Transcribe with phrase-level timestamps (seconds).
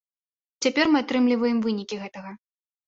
[0.67, 2.31] Цяпер мы атрымліваем вынікі гэтага.